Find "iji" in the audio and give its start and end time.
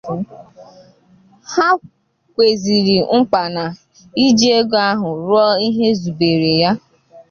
4.25-4.47